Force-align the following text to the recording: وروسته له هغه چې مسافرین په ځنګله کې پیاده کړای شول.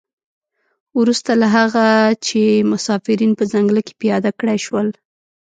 وروسته 0.99 1.31
له 1.41 1.47
هغه 1.57 1.85
چې 2.25 2.41
مسافرین 2.71 3.31
په 3.39 3.43
ځنګله 3.53 3.81
کې 3.87 3.93
پیاده 4.01 4.31
کړای 4.39 4.59
شول. 4.65 4.87